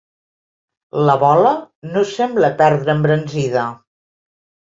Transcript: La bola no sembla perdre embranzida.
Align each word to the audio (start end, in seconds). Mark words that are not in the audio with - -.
La 1.09 1.15
bola 1.23 1.51
no 1.91 2.03
sembla 2.13 2.51
perdre 2.63 2.95
embranzida. 2.97 3.67